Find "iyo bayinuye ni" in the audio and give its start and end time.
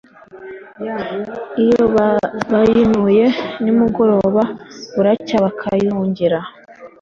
1.63-3.71